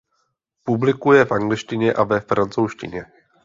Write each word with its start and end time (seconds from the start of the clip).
Publikuje 0.63 1.25
v 1.25 1.31
angličtině 1.31 1.93
a 1.93 2.03
ve 2.03 2.19
francouzštině. 2.19 3.05